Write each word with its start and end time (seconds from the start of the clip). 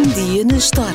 Um 0.00 0.08
dia 0.14 0.46
na 0.46 0.56
história 0.56 0.94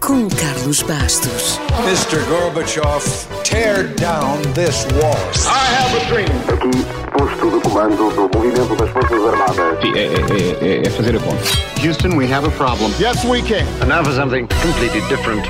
com 0.00 0.28
Carlos 0.28 0.82
Bastos. 0.82 1.58
Mr. 1.86 2.22
Gorbachev, 2.28 3.02
tear 3.42 3.84
down 3.94 4.36
this 4.52 4.84
wall. 5.00 5.16
I 5.46 5.74
have 5.74 5.96
a 5.96 6.04
dream. 6.10 6.28
Aqui, 6.52 6.84
posto 7.16 7.50
de 7.50 7.60
comando 7.66 7.96
do 7.96 8.38
movimento 8.38 8.76
das 8.76 8.90
Forças 8.90 9.24
Armadas. 9.24 9.80
Sim, 9.80 9.94
é, 9.94 10.04
é- 10.04 10.76
é- 10.82 10.86
é 10.86 10.90
fazer 10.90 11.16
a 11.16 11.20
conta. 11.20 11.42
Houston, 11.82 12.18
we 12.18 12.30
have 12.30 12.46
a 12.46 12.50
problem. 12.50 12.92
Yes, 13.00 13.24
we 13.24 13.40
can. 13.40 13.64
And 13.80 13.86
now 13.86 14.04
for 14.04 14.12
something 14.12 14.46
completely 14.62 15.00
different. 15.08 15.42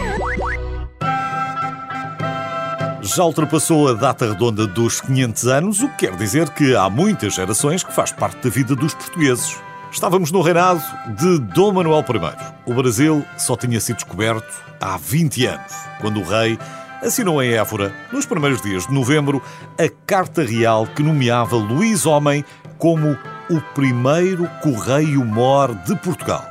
Já 3.03 3.25
ultrapassou 3.25 3.89
a 3.89 3.95
data 3.95 4.29
redonda 4.29 4.69
dos 4.69 5.01
500 5.01 5.49
anos, 5.49 5.81
o 5.81 5.89
que 5.89 6.07
quer 6.07 6.15
dizer 6.17 6.49
que 6.51 6.77
há 6.77 6.89
muitas 6.89 7.35
gerações 7.35 7.83
que 7.83 7.93
faz 7.93 8.13
parte 8.13 8.37
da 8.45 8.51
vida 8.51 8.77
dos 8.77 8.95
portugueses. 8.95 9.57
Estávamos 9.95 10.33
no 10.33 10.43
reinado 10.43 10.83
de 11.17 11.39
Dom 11.39 11.75
Manuel 11.75 12.01
I. 12.01 12.69
O 12.69 12.75
Brasil 12.75 13.25
só 13.39 13.57
tinha 13.57 13.79
sido 13.79 13.95
descoberto 13.95 14.53
há 14.81 14.97
20 14.97 15.47
anos, 15.47 15.73
quando 16.01 16.19
o 16.19 16.25
rei 16.25 16.59
assinou 17.01 17.41
em 17.41 17.53
Évora, 17.53 17.95
nos 18.13 18.27
primeiros 18.27 18.61
dias 18.61 18.89
de 18.89 18.93
novembro, 18.93 19.41
a 19.79 19.89
Carta 20.05 20.43
Real 20.43 20.85
que 20.85 21.01
nomeava 21.01 21.55
Luís 21.55 22.07
Homem 22.07 22.45
como 22.77 23.17
o 23.49 23.61
primeiro 23.73 24.51
correio-mor 24.61 25.73
de 25.87 25.95
Portugal. 26.01 26.45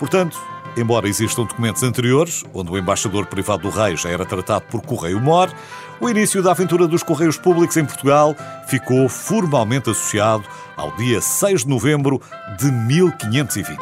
Portanto, 0.00 0.36
embora 0.78 1.08
existam 1.08 1.42
documentos 1.42 1.82
anteriores, 1.82 2.44
onde 2.54 2.70
o 2.70 2.78
embaixador 2.78 3.26
privado 3.26 3.62
do 3.62 3.70
rei 3.70 3.96
já 3.96 4.08
era 4.08 4.24
tratado 4.24 4.64
por 4.70 4.80
correio-mor, 4.80 5.52
o 6.00 6.08
início 6.08 6.42
da 6.42 6.52
aventura 6.52 6.86
dos 6.86 7.02
Correios 7.02 7.36
Públicos 7.36 7.76
em 7.76 7.84
Portugal 7.84 8.34
ficou 8.68 9.08
formalmente 9.08 9.90
associado 9.90 10.44
ao 10.76 10.94
dia 10.96 11.20
6 11.20 11.64
de 11.64 11.68
novembro 11.68 12.20
de 12.58 12.70
1520. 12.70 13.78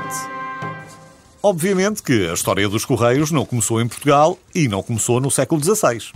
Obviamente 1.42 2.02
que 2.02 2.28
a 2.28 2.34
história 2.34 2.68
dos 2.68 2.84
Correios 2.84 3.30
não 3.30 3.44
começou 3.44 3.80
em 3.80 3.86
Portugal 3.86 4.38
e 4.54 4.66
não 4.66 4.82
começou 4.82 5.20
no 5.20 5.30
século 5.30 5.62
XVI. 5.62 6.10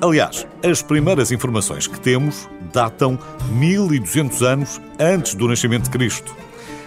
Aliás, 0.00 0.46
as 0.62 0.82
primeiras 0.82 1.32
informações 1.32 1.86
que 1.86 1.98
temos 1.98 2.48
datam 2.72 3.18
1200 3.50 4.42
anos 4.42 4.80
antes 4.98 5.34
do 5.34 5.48
nascimento 5.48 5.84
de 5.84 5.90
Cristo. 5.90 6.34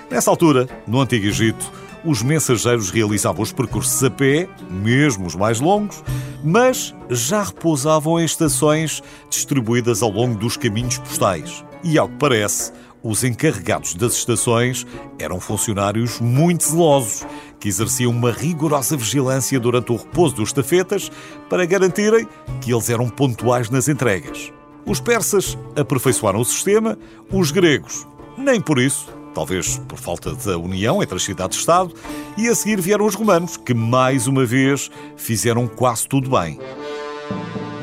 Nessa 0.10 0.30
altura, 0.30 0.68
no 0.86 1.02
Antigo 1.02 1.26
Egito, 1.26 1.72
os 2.06 2.22
mensageiros 2.22 2.90
realizavam 2.90 3.42
os 3.42 3.52
percursos 3.52 4.04
a 4.04 4.10
pé, 4.10 4.48
mesmo 4.70 5.26
os 5.26 5.36
mais 5.36 5.60
longos, 5.60 6.04
mas 6.44 6.94
já 7.10 7.44
repousavam 7.44 8.20
em 8.20 8.26
estações 8.26 9.02
distribuídas 9.30 10.02
ao 10.02 10.12
longo 10.12 10.38
dos 10.38 10.56
caminhos 10.56 10.98
postais. 11.00 11.66
E, 11.84 11.98
ao 11.98 12.08
que 12.08 12.18
parece, 12.18 12.72
os 13.04 13.24
encarregados 13.24 13.94
das 13.94 14.14
estações 14.14 14.86
eram 15.20 15.40
funcionários 15.40 16.20
muito 16.20 16.64
zelosos, 16.64 17.26
que 17.60 17.68
exerciam 17.68 18.12
uma 18.12 18.32
rigorosa 18.32 18.98
vigilância 18.98 19.60
durante 19.60 19.92
o 19.92 19.96
repouso 19.96 20.36
dos 20.36 20.50
estafetas 20.50 21.12
para 21.50 21.66
garantirem 21.66 22.28
que 22.62 22.74
eles 22.74 22.90
eram 22.90 23.10
pontuais 23.10 23.70
nas 23.70 23.88
entregas. 23.88 24.52
Os 24.86 25.00
persas 25.00 25.58
aperfeiçoaram 25.76 26.40
o 26.40 26.46
sistema, 26.46 26.98
os 27.32 27.52
gregos, 27.52 28.08
nem 28.38 28.62
por 28.62 28.80
isso, 28.80 29.08
talvez 29.36 29.78
por 29.88 30.00
falta 30.00 30.34
da 30.34 30.58
união 30.58 31.04
entre 31.04 31.18
as 31.18 31.24
cidades-estado, 31.24 31.94
e 32.38 32.48
a 32.48 32.56
seguir 32.56 32.80
vieram 32.82 33.06
os 33.06 33.14
romanos, 33.14 33.58
que 33.58 33.74
mais 33.74 34.26
uma 34.26 34.46
vez 34.46 34.90
fizeram 35.18 35.68
quase 35.68 36.08
tudo 36.08 36.30
bem. 36.30 36.58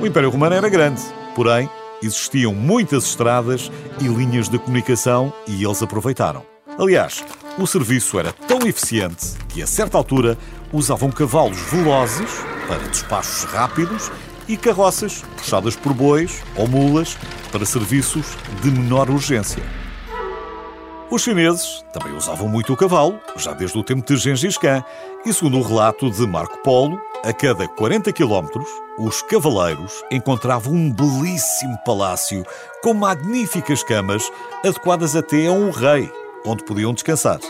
O 0.00 0.06
Império 0.06 0.30
Romano 0.30 0.56
era 0.56 0.68
grande, 0.68 1.02
porém 1.36 1.68
existiam 2.02 2.52
muitas 2.52 3.04
estradas 3.04 3.70
e 4.00 4.08
linhas 4.08 4.48
de 4.48 4.58
comunicação 4.58 5.32
e 5.46 5.62
eles 5.62 5.82
aproveitaram. 5.82 6.42
Aliás, 6.78 7.22
o 7.58 7.66
serviço 7.66 8.18
era 8.18 8.32
tão 8.32 8.66
eficiente 8.66 9.36
que, 9.48 9.62
a 9.62 9.66
certa 9.66 9.98
altura, 9.98 10.38
usavam 10.72 11.10
cavalos 11.10 11.60
velozes 11.70 12.30
para 12.66 12.88
despachos 12.88 13.44
rápidos 13.44 14.10
e 14.48 14.56
carroças 14.56 15.22
puxadas 15.36 15.76
por 15.76 15.92
bois 15.92 16.42
ou 16.56 16.66
mulas 16.66 17.16
para 17.52 17.66
serviços 17.66 18.26
de 18.62 18.70
menor 18.70 19.10
urgência. 19.10 19.62
Os 21.12 21.20
chineses 21.20 21.84
também 21.92 22.16
usavam 22.16 22.48
muito 22.48 22.72
o 22.72 22.76
cavalo, 22.76 23.20
já 23.36 23.52
desde 23.52 23.76
o 23.76 23.84
tempo 23.84 24.02
de 24.02 24.16
Gengis 24.16 24.56
Khan, 24.56 24.82
e 25.26 25.32
segundo 25.34 25.58
o 25.58 25.62
relato 25.62 26.10
de 26.10 26.26
Marco 26.26 26.56
Polo, 26.62 26.98
a 27.22 27.34
cada 27.34 27.68
40 27.68 28.10
quilómetros, 28.14 28.66
os 28.98 29.20
cavaleiros 29.20 30.02
encontravam 30.10 30.72
um 30.72 30.90
belíssimo 30.90 31.76
palácio 31.84 32.42
com 32.82 32.94
magníficas 32.94 33.82
camas 33.82 34.32
adequadas 34.64 35.14
até 35.14 35.48
a 35.48 35.52
um 35.52 35.68
rei, 35.70 36.10
onde 36.46 36.64
podiam 36.64 36.94
descansar. 36.94 37.40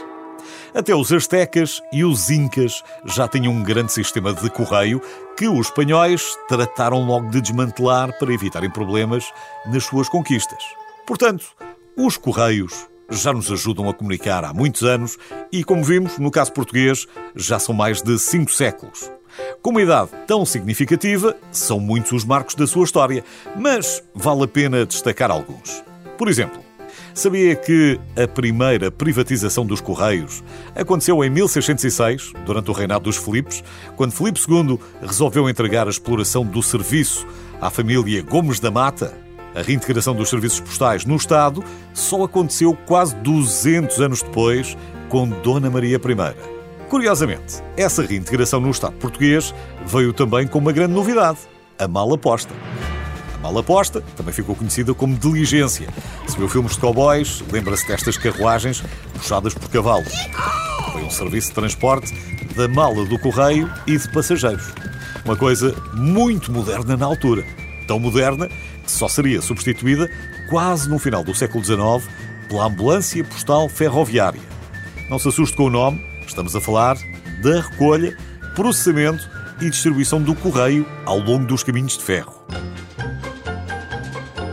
Até 0.75 0.93
os 0.93 1.13
astecas 1.13 1.81
e 1.93 2.03
os 2.03 2.31
incas 2.31 2.83
já 3.05 3.29
tinham 3.29 3.53
um 3.53 3.63
grande 3.63 3.93
sistema 3.93 4.35
de 4.35 4.51
correio 4.51 5.01
que 5.39 5.47
os 5.47 5.69
espanhóis 5.69 6.37
trataram 6.49 7.07
logo 7.07 7.31
de 7.31 7.41
desmantelar 7.41 8.19
para 8.19 8.35
evitarem 8.35 8.71
problemas 8.71 9.33
nas 9.67 9.85
suas 9.85 10.09
conquistas. 10.09 10.65
Portanto, 11.07 11.47
os 11.97 12.17
correios 12.17 12.91
já 13.13 13.33
nos 13.33 13.51
ajudam 13.51 13.89
a 13.89 13.95
comunicar 13.95 14.45
há 14.45 14.53
muitos 14.53 14.83
anos 14.83 15.19
e, 15.53 15.63
como 15.63 15.85
vimos, 15.85 16.19
no 16.19 16.31
caso 16.31 16.53
português, 16.53 17.07
já 17.37 17.59
são 17.59 17.75
mais 17.75 18.03
de 18.03 18.19
cinco 18.19 18.51
séculos. 18.51 19.11
Com 19.63 19.71
uma 19.71 19.83
idade 19.83 20.11
tão 20.27 20.45
significativa, 20.45 21.37
são 21.51 21.79
muitos 21.79 22.13
os 22.13 22.25
marcos 22.25 22.55
da 22.55 22.67
sua 22.67 22.85
história, 22.85 23.25
mas 23.57 24.03
vale 24.15 24.45
a 24.45 24.49
pena 24.49 24.87
destacar 24.87 25.31
alguns. 25.31 25.83
Por 26.19 26.29
exemplo, 26.29 26.61
sabia 27.15 27.55
que 27.55 27.99
a 28.17 28.27
primeira 28.27 28.91
privatização 28.91 29.65
dos 29.65 29.81
Correios 29.81 30.43
aconteceu 30.75 31.23
em 31.25 31.31
1606, 31.31 32.33
durante 32.45 32.71
o 32.71 32.75
reinado 32.75 33.05
dos 33.05 33.17
Filipes, 33.17 33.63
quando 33.97 34.13
Filipe 34.13 34.41
II 34.49 34.79
resolveu 35.01 35.49
entregar 35.49 35.87
a 35.87 35.91
exploração 35.91 36.45
do 36.45 36.63
serviço 36.63 37.27
à 37.61 37.71
família 37.71 38.23
Gomes 38.23 38.61
da 38.61 38.71
Mata? 38.71 39.17
A 39.55 39.61
reintegração 39.61 40.15
dos 40.15 40.31
serviços 40.31 40.61
postais 40.61 41.05
no 41.05 41.17
Estado 41.17 41.63
só 41.93 42.25
aconteceu 42.25 42.75
quase 42.87 43.15
200 43.17 44.01
anos 44.01 44.23
depois, 44.23 44.77
com 45.09 45.29
Dona 45.29 45.71
Maria 45.71 45.97
I. 45.97 46.53
Curiosamente, 46.89 47.63
essa 47.77 48.03
reintegração 48.03 48.61
no 48.61 48.71
Estado 48.71 48.95
português 48.97 49.55
veio 49.87 50.13
também 50.13 50.47
com 50.47 50.59
uma 50.59 50.73
grande 50.73 50.95
novidade: 50.95 51.39
a 51.79 51.87
mala 51.87 52.17
posta. 52.17 52.55
A 53.35 53.39
mala 53.39 53.63
posta 53.63 54.03
também 54.17 54.33
ficou 54.33 54.55
conhecida 54.55 54.95
como 54.95 55.19
diligência. 55.19 55.89
Se 56.27 56.39
viu 56.39 56.49
filmes 56.49 56.73
de 56.73 56.79
cowboys, 56.81 57.43
lembra-se 57.51 57.87
destas 57.87 58.17
carruagens 58.17 58.83
puxadas 59.13 59.53
por 59.53 59.69
cavalos. 59.69 60.13
Foi 60.93 61.03
um 61.03 61.11
serviço 61.11 61.49
de 61.49 61.55
transporte 61.55 62.13
da 62.55 62.69
mala 62.69 63.05
do 63.05 63.19
correio 63.19 63.71
e 63.87 63.99
de 63.99 64.09
passageiros. 64.13 64.73
Uma 65.25 65.37
coisa 65.37 65.75
muito 65.95 66.51
moderna 66.51 66.97
na 66.97 67.07
altura. 67.07 67.45
Tão 67.87 67.99
moderna 67.99 68.49
só 68.87 69.09
seria 69.09 69.41
substituída 69.41 70.11
quase 70.49 70.89
no 70.89 70.99
final 70.99 71.25
do 71.25 71.35
século 71.35 71.65
XIX 71.65 72.11
pela 72.49 72.67
ambulância 72.67 73.25
postal 73.25 73.69
ferroviária. 73.69 74.41
Não 75.09 75.19
se 75.19 75.29
assuste 75.29 75.57
com 75.57 75.65
o 75.65 75.71
nome, 75.71 76.05
estamos 76.27 76.55
a 76.55 76.61
falar 76.61 76.97
da 77.43 77.61
recolha, 77.61 78.17
processamento 78.55 79.29
e 79.61 79.71
distribuição 79.71 80.23
do 80.23 80.35
correio 80.35 80.87
ao 81.05 81.19
longo 81.19 81.47
dos 81.47 81.63
caminhos 81.63 81.97
de 81.97 82.05
ferro. 82.05 82.43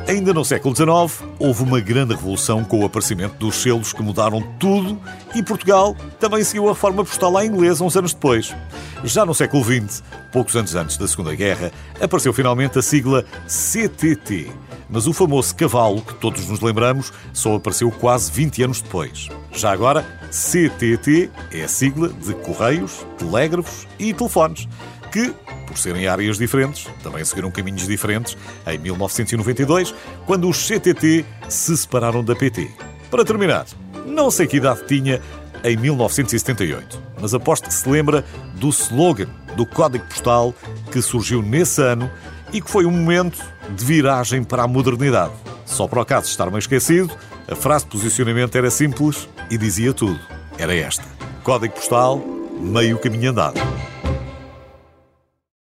Ainda 0.09 0.33
no 0.33 0.43
século 0.43 0.75
XIX, 0.75 1.29
houve 1.37 1.61
uma 1.61 1.79
grande 1.79 2.15
revolução 2.15 2.63
com 2.63 2.79
o 2.79 2.85
aparecimento 2.85 3.35
dos 3.35 3.57
selos 3.57 3.93
que 3.93 4.01
mudaram 4.01 4.41
tudo 4.57 4.99
e 5.35 5.43
Portugal 5.43 5.95
também 6.19 6.43
seguiu 6.43 6.65
a 6.67 6.71
reforma 6.73 7.05
postal 7.05 7.37
à 7.37 7.45
inglesa 7.45 7.83
uns 7.83 7.95
anos 7.95 8.11
depois. 8.11 8.55
Já 9.03 9.23
no 9.23 9.35
século 9.35 9.63
XX, 9.63 10.01
poucos 10.31 10.55
anos 10.55 10.73
antes 10.73 10.97
da 10.97 11.07
Segunda 11.07 11.35
Guerra, 11.35 11.71
apareceu 12.01 12.33
finalmente 12.33 12.79
a 12.79 12.81
sigla 12.81 13.23
CTT. 13.45 14.51
Mas 14.89 15.05
o 15.05 15.13
famoso 15.13 15.55
cavalo, 15.55 16.01
que 16.01 16.15
todos 16.15 16.47
nos 16.47 16.59
lembramos, 16.59 17.13
só 17.31 17.53
apareceu 17.53 17.91
quase 17.91 18.31
20 18.31 18.63
anos 18.63 18.81
depois. 18.81 19.27
Já 19.51 19.71
agora, 19.71 20.03
CTT 20.31 21.29
é 21.51 21.63
a 21.65 21.67
sigla 21.67 22.09
de 22.09 22.33
Correios, 22.33 23.05
Telégrafos 23.19 23.87
e 23.99 24.11
Telefones, 24.11 24.67
que, 25.11 25.33
por 25.67 25.77
serem 25.77 26.07
áreas 26.07 26.37
diferentes, 26.37 26.87
também 27.03 27.23
seguiram 27.25 27.51
caminhos 27.51 27.87
diferentes 27.87 28.37
em 28.67 28.77
1992, 28.77 29.93
quando 30.25 30.49
os 30.49 30.67
CTT 30.67 31.25
se 31.47 31.77
separaram 31.77 32.23
da 32.23 32.35
PT. 32.35 32.69
Para 33.09 33.25
terminar, 33.25 33.65
não 34.05 34.29
sei 34.29 34.47
que 34.47 34.57
idade 34.57 34.85
tinha 34.87 35.21
em 35.63 35.75
1978, 35.75 37.01
mas 37.21 37.33
aposto 37.33 37.67
que 37.67 37.73
se 37.73 37.89
lembra 37.89 38.23
do 38.55 38.69
slogan 38.69 39.27
do 39.55 39.65
código 39.65 40.05
postal 40.05 40.53
que 40.91 41.01
surgiu 41.01 41.41
nesse 41.41 41.81
ano 41.81 42.09
e 42.53 42.61
que 42.61 42.69
foi 42.69 42.85
um 42.85 42.91
momento 42.91 43.39
de 43.75 43.85
viragem 43.85 44.43
para 44.43 44.63
a 44.63 44.67
modernidade. 44.67 45.33
Só 45.65 45.87
para 45.87 46.01
o 46.01 46.05
caso 46.05 46.25
de 46.25 46.31
estar 46.31 46.45
meio 46.47 46.59
esquecido, 46.59 47.15
a 47.47 47.55
frase 47.55 47.85
de 47.85 47.91
posicionamento 47.91 48.55
era 48.55 48.71
simples 48.71 49.27
e 49.49 49.57
dizia 49.57 49.93
tudo. 49.93 50.19
Era 50.57 50.73
esta: 50.75 51.05
Código 51.43 51.73
postal, 51.75 52.19
meio 52.59 52.97
caminho 52.97 53.31
andado. 53.31 53.59